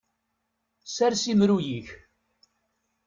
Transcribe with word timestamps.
Sers 0.95 1.23
imru-yik. 1.31 1.87